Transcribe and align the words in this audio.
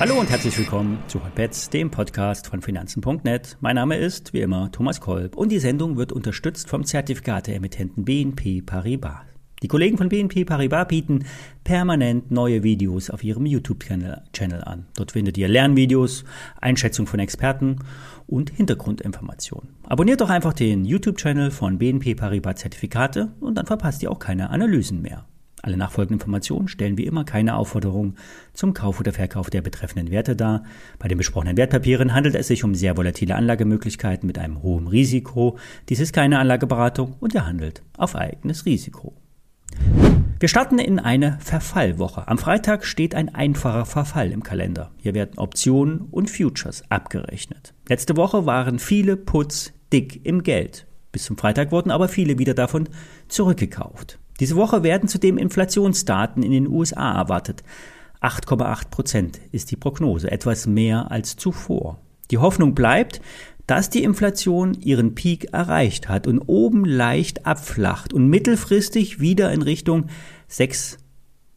Hallo 0.00 0.20
und 0.20 0.28
herzlich 0.28 0.58
willkommen 0.58 0.98
zu 1.06 1.24
Hotbets, 1.24 1.70
dem 1.70 1.90
Podcast 1.90 2.48
von 2.48 2.60
Finanzen.net. 2.60 3.56
Mein 3.60 3.76
Name 3.76 3.96
ist, 3.96 4.32
wie 4.34 4.42
immer, 4.42 4.70
Thomas 4.70 5.00
Kolb 5.00 5.36
und 5.36 5.50
die 5.50 5.60
Sendung 5.60 5.96
wird 5.96 6.12
unterstützt 6.12 6.68
vom 6.68 6.84
Zertifikateemittenten 6.84 8.04
BNP 8.04 8.60
Paribas. 8.60 9.33
Die 9.64 9.68
Kollegen 9.68 9.96
von 9.96 10.10
BNP 10.10 10.44
Paribas 10.44 10.88
bieten 10.88 11.24
permanent 11.64 12.30
neue 12.30 12.62
Videos 12.62 13.08
auf 13.08 13.24
ihrem 13.24 13.46
YouTube-Channel 13.46 14.62
an. 14.62 14.84
Dort 14.94 15.12
findet 15.12 15.38
ihr 15.38 15.48
Lernvideos, 15.48 16.26
Einschätzung 16.60 17.06
von 17.06 17.18
Experten 17.18 17.78
und 18.26 18.50
Hintergrundinformationen. 18.50 19.70
Abonniert 19.84 20.20
doch 20.20 20.28
einfach 20.28 20.52
den 20.52 20.84
YouTube-Channel 20.84 21.50
von 21.50 21.78
BNP 21.78 22.14
Paribas 22.14 22.56
Zertifikate 22.56 23.32
und 23.40 23.54
dann 23.54 23.64
verpasst 23.64 24.02
ihr 24.02 24.10
auch 24.10 24.18
keine 24.18 24.50
Analysen 24.50 25.00
mehr. 25.00 25.24
Alle 25.62 25.78
nachfolgenden 25.78 26.20
Informationen 26.20 26.68
stellen 26.68 26.98
wie 26.98 27.06
immer 27.06 27.24
keine 27.24 27.56
Aufforderung 27.56 28.16
zum 28.52 28.74
Kauf 28.74 29.00
oder 29.00 29.14
Verkauf 29.14 29.48
der 29.48 29.62
betreffenden 29.62 30.10
Werte 30.10 30.36
dar. 30.36 30.64
Bei 30.98 31.08
den 31.08 31.16
besprochenen 31.16 31.56
Wertpapieren 31.56 32.12
handelt 32.12 32.34
es 32.34 32.48
sich 32.48 32.64
um 32.64 32.74
sehr 32.74 32.98
volatile 32.98 33.34
Anlagemöglichkeiten 33.34 34.26
mit 34.26 34.38
einem 34.38 34.62
hohen 34.62 34.88
Risiko. 34.88 35.56
Dies 35.88 36.00
ist 36.00 36.12
keine 36.12 36.38
Anlageberatung 36.38 37.14
und 37.18 37.32
ihr 37.32 37.46
handelt 37.46 37.82
auf 37.96 38.14
eigenes 38.14 38.66
Risiko. 38.66 39.14
Wir 40.44 40.48
starten 40.50 40.78
in 40.78 40.98
eine 40.98 41.38
Verfallwoche. 41.40 42.28
Am 42.28 42.36
Freitag 42.36 42.84
steht 42.84 43.14
ein 43.14 43.34
einfacher 43.34 43.86
Verfall 43.86 44.30
im 44.30 44.42
Kalender. 44.42 44.90
Hier 44.98 45.14
werden 45.14 45.38
Optionen 45.38 46.02
und 46.10 46.28
Futures 46.28 46.82
abgerechnet. 46.90 47.72
Letzte 47.88 48.18
Woche 48.18 48.44
waren 48.44 48.78
viele 48.78 49.16
Puts 49.16 49.72
dick 49.90 50.20
im 50.26 50.42
Geld. 50.42 50.86
Bis 51.12 51.24
zum 51.24 51.38
Freitag 51.38 51.72
wurden 51.72 51.90
aber 51.90 52.08
viele 52.08 52.38
wieder 52.38 52.52
davon 52.52 52.90
zurückgekauft. 53.26 54.18
Diese 54.38 54.54
Woche 54.56 54.82
werden 54.82 55.08
zudem 55.08 55.38
Inflationsdaten 55.38 56.42
in 56.42 56.52
den 56.52 56.68
USA 56.68 57.16
erwartet. 57.16 57.62
8,8 58.20 58.90
Prozent 58.90 59.40
ist 59.50 59.70
die 59.70 59.76
Prognose, 59.76 60.30
etwas 60.30 60.66
mehr 60.66 61.10
als 61.10 61.36
zuvor. 61.36 62.02
Die 62.30 62.36
Hoffnung 62.36 62.74
bleibt, 62.74 63.22
dass 63.66 63.90
die 63.90 64.04
Inflation 64.04 64.74
ihren 64.74 65.14
Peak 65.14 65.52
erreicht 65.52 66.08
hat 66.08 66.26
und 66.26 66.40
oben 66.40 66.84
leicht 66.84 67.46
abflacht 67.46 68.12
und 68.12 68.28
mittelfristig 68.28 69.20
wieder 69.20 69.52
in 69.52 69.62
Richtung 69.62 70.06
6 70.48 70.98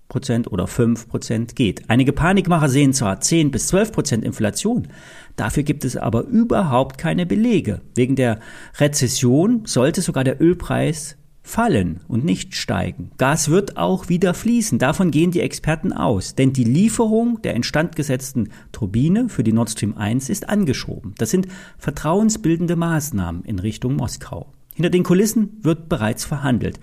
Prozent 0.07 0.49
oder 0.51 0.67
5 0.67 1.09
Prozent 1.09 1.55
geht. 1.55 1.89
Einige 1.89 2.13
Panikmacher 2.13 2.69
sehen 2.69 2.93
zwar 2.93 3.19
10 3.19 3.51
bis 3.51 3.67
12 3.67 3.91
Prozent 3.91 4.23
Inflation, 4.23 4.87
dafür 5.35 5.63
gibt 5.63 5.83
es 5.83 5.97
aber 5.97 6.23
überhaupt 6.23 6.97
keine 6.97 7.25
Belege. 7.25 7.81
Wegen 7.93 8.15
der 8.15 8.39
Rezession 8.79 9.63
sollte 9.65 10.01
sogar 10.01 10.23
der 10.23 10.41
Ölpreis 10.41 11.16
fallen 11.47 12.01
und 12.07 12.25
nicht 12.25 12.55
steigen. 12.55 13.11
Gas 13.17 13.49
wird 13.49 13.77
auch 13.77 14.09
wieder 14.09 14.33
fließen, 14.33 14.79
davon 14.79 15.11
gehen 15.11 15.31
die 15.31 15.41
Experten 15.41 15.93
aus, 15.93 16.35
denn 16.35 16.53
die 16.53 16.63
Lieferung 16.63 17.41
der 17.41 17.55
instandgesetzten 17.55 18.49
Turbine 18.71 19.29
für 19.29 19.43
die 19.43 19.53
Nord 19.53 19.69
Stream 19.69 19.95
1 19.95 20.29
ist 20.29 20.49
angeschoben. 20.49 21.15
Das 21.17 21.31
sind 21.31 21.47
vertrauensbildende 21.77 22.75
Maßnahmen 22.75 23.43
in 23.45 23.59
Richtung 23.59 23.95
Moskau. 23.95 24.51
Hinter 24.75 24.89
den 24.89 25.03
Kulissen 25.03 25.57
wird 25.61 25.89
bereits 25.89 26.25
verhandelt. 26.25 26.79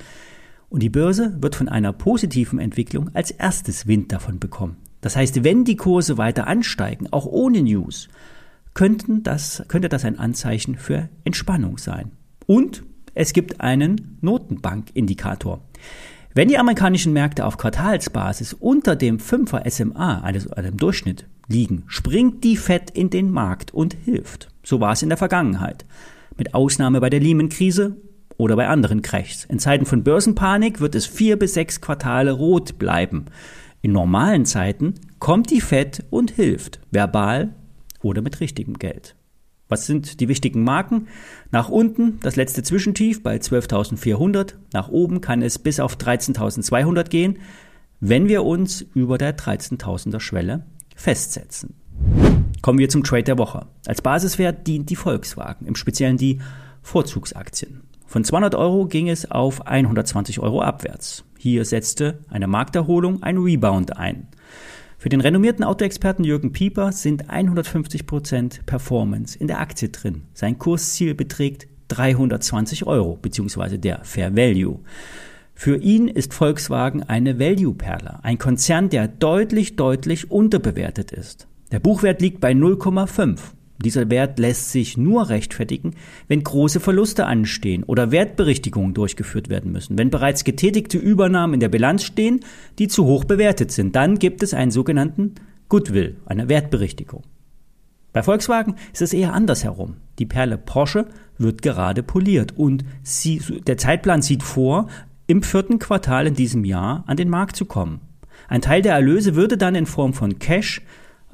Und 0.70 0.83
die 0.83 0.91
Börse 0.91 1.37
wird 1.41 1.55
von 1.55 1.69
einer 1.69 1.92
positiven 1.92 2.59
Entwicklung 2.59 3.11
als 3.15 3.31
erstes 3.31 3.87
Wind 3.87 4.11
davon 4.12 4.41
bekommen. 4.41 4.79
Das 5.03 5.15
heißt, 5.15 5.45
wenn 5.45 5.65
die 5.65 5.77
Kurse 5.77 6.17
weiter 6.17 6.47
ansteigen, 6.47 7.07
auch 7.12 7.27
ohne 7.27 7.62
News, 7.62 8.09
könnten 8.73 9.23
das, 9.23 9.62
könnte 9.69 9.89
das 9.89 10.05
ein 10.05 10.19
Anzeichen 10.19 10.77
für 10.77 11.11
Entspannung 11.23 11.79
sein. 11.79 12.12
Und 12.47 12.83
es 13.15 13.33
gibt 13.33 13.61
einen 13.61 14.19
Notenbankindikator. 14.20 15.61
Wenn 16.34 16.48
die 16.48 16.59
amerikanischen 16.59 17.12
Märkte 17.12 17.45
auf 17.47 17.59
Quartalsbasis 17.59 18.55
unter 18.55 18.97
dem 18.97 19.19
5er 19.19 19.69
SMA, 19.70 20.20
also 20.20 20.51
einem 20.51 20.77
Durchschnitt, 20.77 21.27
liegen, 21.48 21.85
springt 21.87 22.42
die 22.42 22.57
Fed 22.57 22.91
in 22.91 23.11
den 23.11 23.30
Markt 23.30 23.73
und 23.73 23.95
hilft. 24.05 24.48
So 24.64 24.80
war 24.80 24.92
es 24.92 25.02
in 25.02 25.11
der 25.11 25.19
Vergangenheit. 25.19 25.85
Mit 26.36 26.55
Ausnahme 26.55 27.01
bei 27.01 27.11
der 27.11 27.20
Lehman-Krise 27.20 27.97
oder 28.36 28.57
bei 28.57 28.67
anderen 28.67 29.02
Crashs. 29.02 29.45
In 29.45 29.61
Zeiten 29.61 29.86
von 29.86 30.02
Börsenpanik 30.02 30.81
wird 30.81 30.96
es 30.96 31.07
vier 31.07 31.39
bis 31.39 31.55
sechs 31.55 31.81
Quartale 31.81 32.33
rot 32.33 32.79
bleiben. 32.79 33.27
In 33.83 33.92
normalen 33.92 34.45
Zeiten 34.45 34.95
kommt 35.20 35.51
die 35.51 35.61
Fed 35.61 36.05
und 36.11 36.33
hilft, 36.33 36.81
verbal 36.91 37.55
oder 38.02 38.23
mit 38.23 38.41
richtigem 38.41 38.79
Geld. 38.79 39.14
Was 39.69 39.86
sind 39.86 40.20
die 40.20 40.29
wichtigen 40.29 40.63
Marken? 40.63 41.08
Nach 41.51 41.69
unten 41.69 42.20
das 42.20 42.36
letzte 42.36 42.63
Zwischentief 42.63 43.23
bei 43.23 43.36
12.400. 43.36 44.55
Nach 44.73 44.89
oben 44.89 45.20
kann 45.20 45.42
es 45.42 45.58
bis 45.58 45.80
auf 45.80 45.97
13.200 45.97 47.08
gehen, 47.08 47.39
wenn 48.01 48.29
wir 48.29 48.45
uns 48.45 48.83
über 48.95 49.17
der 49.17 49.36
13.000er 49.36 50.20
Schwelle 50.20 50.67
festsetzen. 50.95 51.75
Kommen 52.61 52.79
wir 52.79 52.89
zum 52.89 53.05
Trade 53.05 53.25
der 53.25 53.39
Woche. 53.39 53.67
Als 53.86 54.02
Basiswert 54.02 54.67
dient 54.67 54.91
die 54.91 54.97
Volkswagen, 54.97 55.67
im 55.67 55.77
Speziellen 55.77 56.17
die 56.17 56.41
Vorzugsaktien. 56.83 57.83
Von 58.07 58.25
200 58.25 58.55
Euro 58.55 58.86
ging 58.86 59.08
es 59.08 59.31
auf 59.31 59.67
120 59.67 60.41
Euro 60.41 60.63
abwärts. 60.63 61.25
Hier 61.39 61.64
setzte 61.64 62.20
eine 62.29 62.46
Markterholung 62.46 63.23
ein 63.23 63.39
Rebound 63.39 63.96
ein. 63.96 64.29
Für 65.05 65.11
den 65.11 65.20
renommierten 65.20 65.65
Autoexperten 65.65 66.25
Jürgen 66.25 66.53
Pieper 66.53 66.91
sind 66.91 67.29
150% 67.29 68.65
Performance 68.65 69.39
in 69.39 69.48
der 69.48 69.61
Aktie 69.61 69.91
drin. 69.91 70.23
Sein 70.33 70.59
Kursziel 70.59 71.15
beträgt 71.15 71.69
320 71.89 72.87
Euro, 72.87 73.19
beziehungsweise 73.20 73.79
der 73.79 74.03
Fair 74.03 74.35
Value. 74.35 74.81
Für 75.55 75.77
ihn 75.77 76.09
ist 76.09 76.33
Volkswagen 76.33 77.03
eine 77.03 77.39
Value-Perle, 77.39 78.20
ein 78.23 78.39
Konzern, 78.39 78.89
der 78.89 79.07
deutlich, 79.07 79.77
deutlich 79.77 80.31
unterbewertet 80.31 81.13
ist. 81.13 81.48
Der 81.70 81.81
Buchwert 81.81 82.23
liegt 82.23 82.41
bei 82.41 82.53
0,5 82.53 83.39
dieser 83.79 84.08
Wert 84.08 84.39
lässt 84.39 84.70
sich 84.70 84.96
nur 84.96 85.29
rechtfertigen, 85.29 85.95
wenn 86.29 86.45
große 86.45 86.80
Verluste 86.80 87.27
anstehen 87.27 87.83
oder 87.83 88.12
Wertberichtigungen 88.12 88.95
durchgeführt 88.95 89.48
werden 89.48 89.73
müssen. 89.73 89.98
Wenn 89.98 90.11
bereits 90.11 90.45
getätigte 90.45 90.98
Übernahmen 90.98 91.55
in 91.55 91.61
der 91.61 91.68
Bilanz 91.68 92.05
stehen, 92.05 92.40
die 92.79 92.89
zu 92.89 93.05
hoch 93.05 93.24
bewertet 93.24 93.73
sind, 93.73 93.96
dann 93.96 94.18
gibt 94.18 94.42
es 94.42 94.55
einen 94.55 94.70
sogenannten 94.70 95.34
Goodwill, 95.68 96.17
eine 96.27 96.48
Wertberichtigung. 96.48 97.24
Bei 98.13 98.23
Volkswagen 98.23 98.77
ist 98.92 99.02
es 99.02 99.13
eher 99.13 99.33
andersherum. 99.33 99.96
Die 100.20 100.27
Perle 100.27 100.57
Porsche 100.57 101.07
wird 101.36 101.63
gerade 101.63 102.05
poliert 102.05 102.57
und 102.57 102.84
sie, 103.02 103.42
der 103.67 103.77
Zeitplan 103.77 104.23
sieht 104.23 104.45
vor, 104.45 104.86
im 105.27 105.42
vierten 105.42 105.80
Quartal 105.80 106.29
in 106.29 106.34
diesem 106.34 106.64
Jahr 106.64 107.02
an 107.08 107.17
den 107.17 107.29
Markt 107.29 107.57
zu 107.57 107.64
kommen. 107.64 108.01
Ein 108.46 108.63
Teil 108.63 108.83
der 108.83 108.95
Erlöse 108.95 109.34
würde 109.34 109.57
dann 109.57 109.74
in 109.74 109.86
Form 109.86 110.13
von 110.13 110.39
Cash 110.39 110.83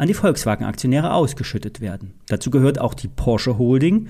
an 0.00 0.08
die 0.08 0.14
Volkswagen-Aktionäre 0.14 1.12
ausgeschüttet 1.12 1.82
werden. 1.82 2.14
Dazu 2.26 2.50
gehört 2.50 2.80
auch 2.80 2.94
die 2.94 3.08
Porsche 3.08 3.58
Holding, 3.58 4.08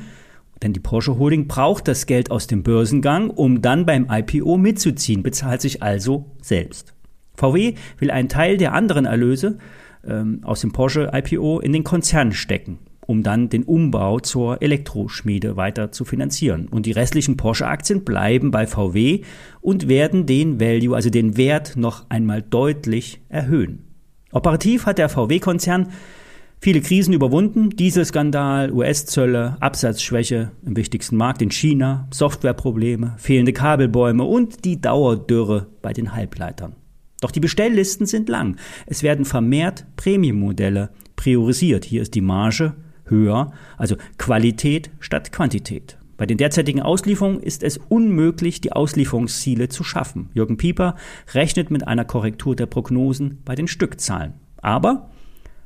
denn 0.62 0.72
die 0.72 0.78
Porsche 0.78 1.18
Holding 1.18 1.48
braucht 1.48 1.88
das 1.88 2.06
Geld 2.06 2.30
aus 2.30 2.46
dem 2.46 2.62
Börsengang, 2.62 3.28
um 3.28 3.60
dann 3.60 3.86
beim 3.86 4.06
IPO 4.08 4.56
mitzuziehen, 4.56 5.24
bezahlt 5.24 5.60
sich 5.60 5.82
also 5.82 6.26
selbst. 6.40 6.94
VW 7.34 7.74
will 7.98 8.12
einen 8.12 8.28
Teil 8.28 8.56
der 8.56 8.72
anderen 8.72 9.04
Erlöse 9.04 9.58
ähm, 10.06 10.42
aus 10.44 10.60
dem 10.60 10.70
Porsche 10.70 11.10
IPO 11.12 11.58
in 11.58 11.72
den 11.72 11.82
Konzern 11.82 12.30
stecken, 12.30 12.78
um 13.04 13.24
dann 13.24 13.48
den 13.48 13.64
Umbau 13.64 14.20
zur 14.20 14.62
Elektroschmiede 14.62 15.56
weiter 15.56 15.90
zu 15.90 16.04
finanzieren. 16.04 16.68
Und 16.68 16.86
die 16.86 16.92
restlichen 16.92 17.36
Porsche-Aktien 17.36 18.04
bleiben 18.04 18.52
bei 18.52 18.68
VW 18.68 19.22
und 19.60 19.88
werden 19.88 20.26
den 20.26 20.60
Value, 20.60 20.94
also 20.94 21.10
den 21.10 21.36
Wert, 21.36 21.76
noch 21.76 22.08
einmal 22.10 22.42
deutlich 22.42 23.20
erhöhen. 23.28 23.89
Operativ 24.32 24.86
hat 24.86 24.98
der 24.98 25.08
VW-Konzern 25.08 25.88
viele 26.60 26.80
Krisen 26.80 27.12
überwunden. 27.12 27.70
Dieselskandal, 27.70 28.70
US-Zölle, 28.70 29.56
Absatzschwäche 29.60 30.52
im 30.64 30.76
wichtigsten 30.76 31.16
Markt 31.16 31.42
in 31.42 31.50
China, 31.50 32.06
Softwareprobleme, 32.12 33.14
fehlende 33.18 33.52
Kabelbäume 33.52 34.24
und 34.24 34.64
die 34.64 34.80
Dauerdürre 34.80 35.66
bei 35.82 35.92
den 35.92 36.14
Halbleitern. 36.14 36.76
Doch 37.20 37.30
die 37.30 37.40
Bestelllisten 37.40 38.06
sind 38.06 38.28
lang. 38.28 38.56
Es 38.86 39.02
werden 39.02 39.24
vermehrt 39.24 39.84
Premium-Modelle 39.96 40.90
priorisiert. 41.16 41.84
Hier 41.84 42.02
ist 42.02 42.14
die 42.14 42.22
Marge 42.22 42.74
höher, 43.04 43.52
also 43.76 43.96
Qualität 44.16 44.90
statt 45.00 45.32
Quantität. 45.32 45.99
Bei 46.20 46.26
den 46.26 46.36
derzeitigen 46.36 46.82
Auslieferungen 46.82 47.40
ist 47.40 47.62
es 47.62 47.78
unmöglich, 47.78 48.60
die 48.60 48.72
Auslieferungsziele 48.72 49.70
zu 49.70 49.82
schaffen. 49.82 50.28
Jürgen 50.34 50.58
Pieper 50.58 50.96
rechnet 51.32 51.70
mit 51.70 51.88
einer 51.88 52.04
Korrektur 52.04 52.54
der 52.54 52.66
Prognosen 52.66 53.38
bei 53.46 53.54
den 53.54 53.66
Stückzahlen. 53.66 54.34
Aber 54.60 55.08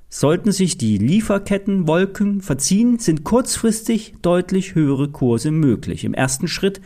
sollten 0.09 0.53
sich 0.53 0.79
die 0.79 0.97
Lieferkettenwolken 0.97 2.41
verziehen, 2.41 3.01
sind 3.01 3.25
kurzfristig 3.25 4.15
deutlich 4.23 4.77
höhere 4.77 5.09
Kurse 5.09 5.51
möglich. 5.51 6.05
Im 6.05 6.15
ersten 6.15 6.47
Schritt 6.47 6.81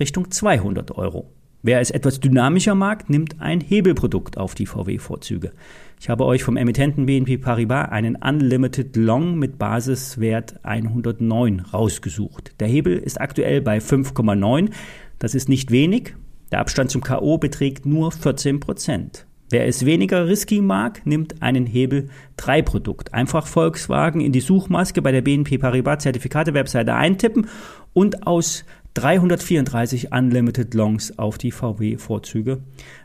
Richtung 0.00 0.32
200 0.32 0.90
Euro. 0.90 1.30
Wer 1.66 1.80
es 1.80 1.90
etwas 1.90 2.20
dynamischer 2.20 2.74
mag, 2.74 3.08
nimmt 3.08 3.40
ein 3.40 3.58
Hebelprodukt 3.58 4.36
auf 4.36 4.54
die 4.54 4.66
VW-Vorzüge. 4.66 5.52
Ich 5.98 6.10
habe 6.10 6.26
euch 6.26 6.44
vom 6.44 6.58
Emittenten 6.58 7.06
BNP 7.06 7.38
Paribas 7.38 7.88
einen 7.88 8.16
Unlimited 8.16 8.94
Long 8.96 9.38
mit 9.38 9.58
Basiswert 9.58 10.62
109 10.62 11.60
rausgesucht. 11.60 12.52
Der 12.60 12.68
Hebel 12.68 12.98
ist 12.98 13.18
aktuell 13.18 13.62
bei 13.62 13.78
5,9. 13.78 14.72
Das 15.18 15.34
ist 15.34 15.48
nicht 15.48 15.70
wenig. 15.70 16.14
Der 16.52 16.60
Abstand 16.60 16.90
zum 16.90 17.00
KO 17.00 17.38
beträgt 17.38 17.86
nur 17.86 18.12
14 18.12 18.60
Prozent. 18.60 19.24
Wer 19.48 19.66
es 19.66 19.86
weniger 19.86 20.28
risky 20.28 20.60
mag, 20.60 21.06
nimmt 21.06 21.40
einen 21.40 21.64
Hebel 21.64 22.10
3 22.36 22.60
Produkt. 22.60 23.14
Einfach 23.14 23.46
Volkswagen 23.46 24.20
in 24.20 24.32
die 24.32 24.40
Suchmaske 24.40 25.00
bei 25.00 25.12
der 25.12 25.22
BNP 25.22 25.56
Paribas 25.56 26.02
Zertifikate-Webseite 26.02 26.94
eintippen 26.94 27.46
und 27.94 28.26
aus 28.26 28.66
334 28.94 30.12
Unlimited 30.12 30.74
Longs 30.74 31.18
auf 31.18 31.38
die 31.38 31.50
VW-Vorzüge 31.50 32.62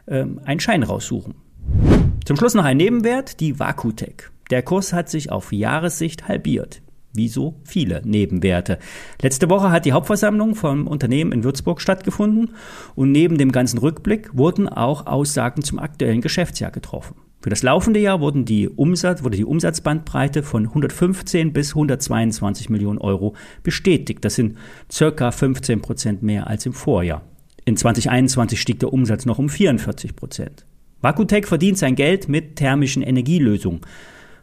ähm, 0.07 0.39
einen 0.45 0.59
Schein 0.59 0.83
raussuchen. 0.83 1.35
Zum 2.25 2.37
Schluss 2.37 2.53
noch 2.53 2.65
ein 2.65 2.77
Nebenwert, 2.77 3.39
die 3.39 3.59
Vakutec. 3.59 4.31
Der 4.51 4.61
Kurs 4.61 4.93
hat 4.93 5.09
sich 5.09 5.31
auf 5.31 5.51
Jahressicht 5.51 6.27
halbiert 6.27 6.81
wie 7.13 7.27
so 7.27 7.55
viele 7.63 8.01
Nebenwerte. 8.05 8.79
Letzte 9.21 9.49
Woche 9.49 9.71
hat 9.71 9.85
die 9.85 9.93
Hauptversammlung 9.93 10.55
vom 10.55 10.87
Unternehmen 10.87 11.31
in 11.31 11.43
Würzburg 11.43 11.81
stattgefunden 11.81 12.51
und 12.95 13.11
neben 13.11 13.37
dem 13.37 13.51
ganzen 13.51 13.79
Rückblick 13.79 14.29
wurden 14.37 14.69
auch 14.69 15.07
Aussagen 15.07 15.63
zum 15.63 15.79
aktuellen 15.79 16.21
Geschäftsjahr 16.21 16.71
getroffen. 16.71 17.15
Für 17.41 17.49
das 17.49 17.63
laufende 17.63 18.01
Jahr 18.01 18.19
wurden 18.19 18.43
die 18.43 18.67
Umsatz, 18.67 19.23
wurde 19.23 19.37
die 19.37 19.45
Umsatzbandbreite 19.45 20.43
von 20.43 20.65
115 20.65 21.53
bis 21.53 21.69
122 21.69 22.69
Millionen 22.69 22.97
Euro 22.99 23.33
bestätigt. 23.63 24.25
Das 24.25 24.35
sind 24.35 24.57
circa 24.91 25.31
15 25.31 25.81
Prozent 25.81 26.21
mehr 26.21 26.47
als 26.47 26.65
im 26.65 26.73
Vorjahr. 26.73 27.21
In 27.63 27.77
2021 27.77 28.59
stieg 28.59 28.79
der 28.79 28.91
Umsatz 28.91 29.25
noch 29.25 29.39
um 29.39 29.47
44 29.47 30.17
Prozent. 30.17 30.65
Vakutec 30.99 31.47
verdient 31.47 31.77
sein 31.77 31.95
Geld 31.95 32.27
mit 32.27 32.57
thermischen 32.57 33.03
Energielösungen. 33.03 33.81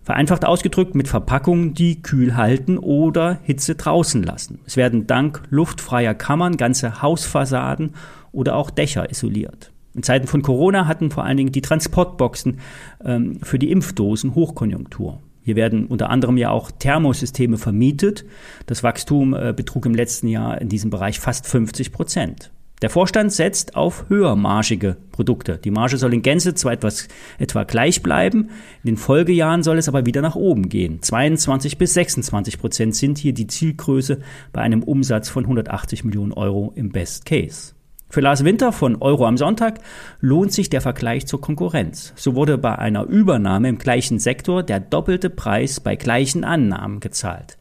Vereinfacht 0.02 0.46
ausgedrückt 0.46 0.94
mit 0.94 1.08
Verpackungen, 1.08 1.74
die 1.74 2.00
kühl 2.00 2.34
halten 2.34 2.78
oder 2.78 3.40
Hitze 3.42 3.74
draußen 3.74 4.22
lassen. 4.22 4.60
Es 4.64 4.78
werden 4.78 5.06
dank 5.06 5.42
luftfreier 5.50 6.14
Kammern 6.14 6.56
ganze 6.56 7.02
Hausfassaden 7.02 7.92
oder 8.32 8.54
auch 8.54 8.70
Dächer 8.70 9.10
isoliert. 9.10 9.72
In 9.96 10.02
Zeiten 10.02 10.26
von 10.26 10.42
Corona 10.42 10.86
hatten 10.86 11.10
vor 11.10 11.24
allen 11.24 11.38
Dingen 11.38 11.52
die 11.52 11.62
Transportboxen 11.62 12.58
ähm, 13.02 13.40
für 13.42 13.58
die 13.58 13.70
Impfdosen 13.70 14.34
Hochkonjunktur. 14.34 15.20
Hier 15.42 15.56
werden 15.56 15.86
unter 15.86 16.10
anderem 16.10 16.36
ja 16.36 16.50
auch 16.50 16.70
Thermosysteme 16.70 17.56
vermietet. 17.56 18.26
Das 18.66 18.82
Wachstum 18.82 19.32
äh, 19.32 19.54
betrug 19.56 19.86
im 19.86 19.94
letzten 19.94 20.28
Jahr 20.28 20.60
in 20.60 20.68
diesem 20.68 20.90
Bereich 20.90 21.18
fast 21.18 21.46
50 21.46 21.92
Prozent. 21.92 22.50
Der 22.82 22.90
Vorstand 22.90 23.32
setzt 23.32 23.74
auf 23.74 24.10
höhermargige 24.10 24.98
Produkte. 25.12 25.56
Die 25.56 25.70
Marge 25.70 25.96
soll 25.96 26.12
in 26.12 26.20
Gänze 26.20 26.52
zwar 26.52 26.72
etwas, 26.72 27.08
etwa 27.38 27.64
gleich 27.64 28.02
bleiben, 28.02 28.50
in 28.82 28.88
den 28.88 28.96
Folgejahren 28.98 29.62
soll 29.62 29.78
es 29.78 29.88
aber 29.88 30.04
wieder 30.04 30.20
nach 30.20 30.36
oben 30.36 30.68
gehen. 30.68 31.00
22 31.00 31.78
bis 31.78 31.94
26 31.94 32.58
Prozent 32.58 32.94
sind 32.94 33.16
hier 33.16 33.32
die 33.32 33.46
Zielgröße 33.46 34.20
bei 34.52 34.60
einem 34.60 34.82
Umsatz 34.82 35.30
von 35.30 35.44
180 35.44 36.04
Millionen 36.04 36.32
Euro 36.32 36.72
im 36.74 36.90
Best 36.90 37.24
Case. 37.24 37.75
Für 38.08 38.20
Lars 38.20 38.44
Winter 38.44 38.72
von 38.72 38.96
Euro 39.02 39.26
am 39.26 39.36
Sonntag 39.36 39.80
lohnt 40.20 40.52
sich 40.52 40.70
der 40.70 40.80
Vergleich 40.80 41.26
zur 41.26 41.40
Konkurrenz. 41.40 42.12
So 42.16 42.34
wurde 42.34 42.56
bei 42.56 42.78
einer 42.78 43.04
Übernahme 43.04 43.68
im 43.68 43.78
gleichen 43.78 44.18
Sektor 44.18 44.62
der 44.62 44.80
doppelte 44.80 45.28
Preis 45.28 45.80
bei 45.80 45.96
gleichen 45.96 46.44
Annahmen 46.44 47.00
gezahlt. 47.00 47.58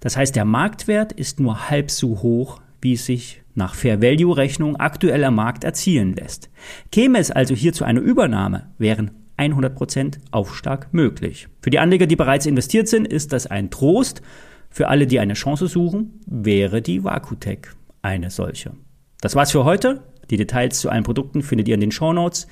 Das 0.00 0.16
heißt, 0.16 0.36
der 0.36 0.44
Marktwert 0.44 1.12
ist 1.12 1.40
nur 1.40 1.68
halb 1.68 1.90
so 1.90 2.22
hoch, 2.22 2.60
wie 2.80 2.94
es 2.94 3.04
sich 3.04 3.42
nach 3.54 3.74
Fair 3.74 4.00
Value 4.00 4.36
Rechnung 4.36 4.76
aktuell 4.76 5.24
am 5.24 5.34
Markt 5.34 5.64
erzielen 5.64 6.14
lässt. 6.14 6.48
Käme 6.92 7.18
es 7.18 7.30
also 7.30 7.54
hier 7.54 7.72
zu 7.72 7.84
einer 7.84 8.00
Übernahme, 8.00 8.70
wären 8.78 9.10
100% 9.36 10.18
Aufschlag 10.30 10.92
möglich. 10.92 11.48
Für 11.60 11.70
die 11.70 11.78
Anleger, 11.78 12.06
die 12.06 12.16
bereits 12.16 12.46
investiert 12.46 12.88
sind, 12.88 13.08
ist 13.08 13.32
das 13.32 13.46
ein 13.46 13.70
Trost. 13.70 14.22
Für 14.70 14.88
alle, 14.88 15.06
die 15.06 15.18
eine 15.18 15.34
Chance 15.34 15.66
suchen, 15.66 16.20
wäre 16.26 16.80
die 16.80 17.02
Vakutec 17.02 17.74
eine 18.02 18.30
solche. 18.30 18.72
Das 19.20 19.34
war's 19.34 19.52
für 19.52 19.64
heute. 19.64 20.02
Die 20.30 20.36
Details 20.36 20.80
zu 20.80 20.90
allen 20.90 21.04
Produkten 21.04 21.42
findet 21.42 21.68
ihr 21.68 21.74
in 21.74 21.80
den 21.80 21.92
Show 21.92 22.12
Notes. 22.12 22.46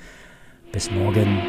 Bis 0.71 0.91
morgen. 0.91 1.39